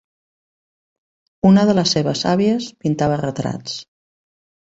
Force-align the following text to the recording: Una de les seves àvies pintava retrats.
Una 1.49 1.65
de 1.71 1.75
les 1.79 1.93
seves 1.97 2.23
àvies 2.31 2.71
pintava 2.85 3.19
retrats. 3.23 3.77